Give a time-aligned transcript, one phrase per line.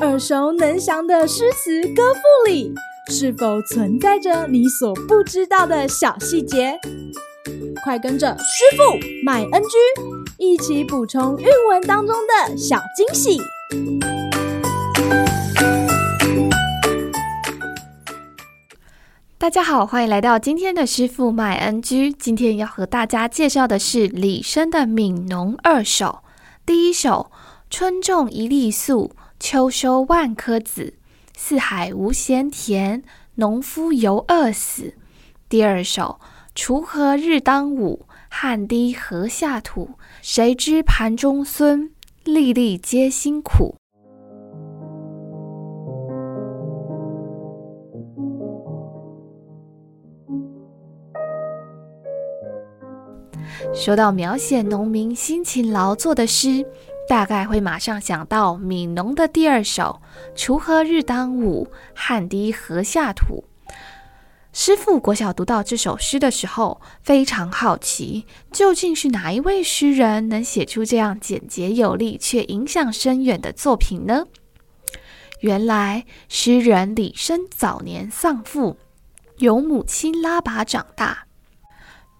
[0.00, 2.74] 耳熟能详的诗词歌赋里，
[3.08, 6.78] 是否存在着你所不知道的小细节？
[7.84, 8.82] 快跟着师傅
[9.24, 9.68] 麦恩居
[10.38, 13.40] 一起补充韵文当中的小惊喜！
[19.38, 22.12] 大家好，欢迎来到今天的师傅麦恩居。
[22.12, 26.06] 今天要和大家介绍的是李绅的《悯农二首》。
[26.64, 27.32] 第一首：
[27.72, 29.12] 春种一粒粟。
[29.40, 30.92] 秋收万颗子，
[31.34, 33.02] 四海无闲田，
[33.36, 34.92] 农夫犹饿死。
[35.48, 36.20] 第二首：
[36.54, 39.92] 锄禾日当午，汗滴禾下土。
[40.20, 41.88] 谁知盘中飧，
[42.24, 43.74] 粒粒皆辛苦。
[53.74, 56.66] 说到描写农民辛勤劳作的诗。
[57.08, 60.00] 大概会马上想到《悯农》的第二首
[60.34, 63.44] “锄禾日当午，汗滴禾下土”。
[64.54, 74.26] 师傅国小读到这首诗的时候，非常好奇，究竟是哪一位诗人能写出这样简洁有力却影响深远的作品呢？
[75.40, 78.76] 原来，诗人李绅早年丧父，
[79.38, 81.26] 由母亲拉拔长大。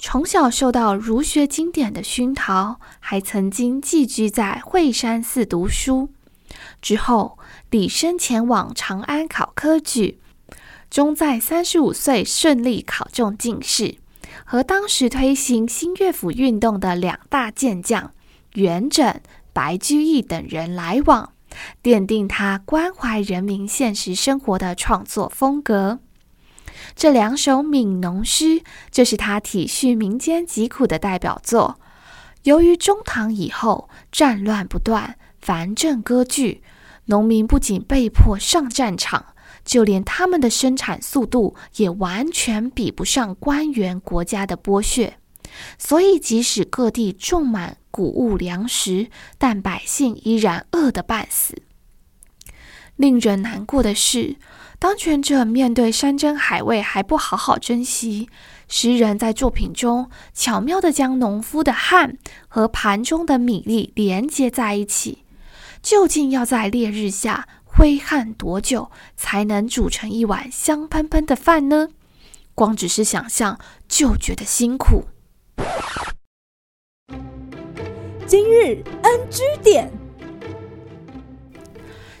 [0.00, 6.10] 从小受到儒学经典的熏陶，还曾经寄居在惠山寺读书。
[6.80, 7.36] 之后，
[7.70, 10.20] 李绅前往长安考科举，
[10.88, 13.96] 终在三十五岁顺利考中进士，
[14.44, 18.12] 和当时推行新乐府运动的两大健将
[18.54, 19.16] 元稹、
[19.52, 21.32] 白居易等人来往，
[21.82, 25.98] 奠定他关怀人民现实生活的创作风格。
[26.96, 31.78] 这两首悯农诗就是他体恤民间疾苦的代表作。
[32.44, 36.62] 由于中唐以后战乱不断，藩镇割据，
[37.06, 39.26] 农民不仅被迫上战场，
[39.64, 45.18] 就连他们的生产速度也完全比不上官员国家的剥削。
[45.78, 51.62] 所以，即使各地种满谷物粮食，但百姓依然饿得半死。
[52.98, 54.36] 令人难过的是，
[54.80, 58.28] 当权者面对山珍海味还不好好珍惜，
[58.66, 65.24] 诗人在作品中巧妙地将农夫的汗和盘中的米粒连接在一起。
[65.80, 71.90] 究竟要在烈日下挥汗多久，才能煮成一碗香喷喷的饭呢？
[72.56, 75.04] 光只是想象就觉得辛苦。
[78.26, 79.92] 今日 NG 点，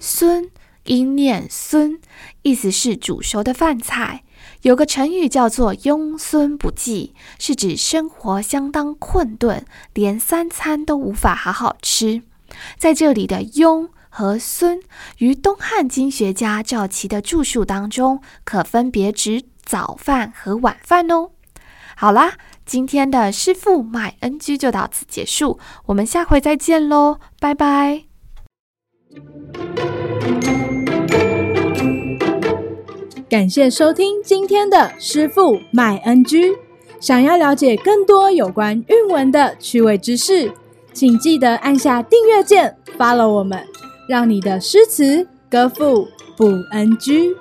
[0.00, 0.48] 飧。
[0.84, 2.00] 音念孙，
[2.42, 4.24] 意思是煮熟的饭菜。
[4.62, 12.22] 有个成语叫做“庸飧不继”，是指生活相当困顿，连三餐都无法好好吃。
[12.76, 14.82] 在这里的“庸”和“飧”，
[15.18, 21.30] 于东汉经学家赵岐的著述当中，可分别指早饭和晚饭哦。
[21.96, 22.34] 好啦，
[22.66, 28.04] 今天的师傅麦恩居就到此结束，我们下回再见喽，拜拜。
[33.32, 36.54] 感谢收听今天的师傅麦恩居。
[37.00, 40.52] 想要了解更多有关韵文的趣味知识，
[40.92, 43.64] 请记得按下订阅键，follow 我们，
[44.06, 46.06] 让你的诗词歌赋
[46.36, 47.34] 不 NG。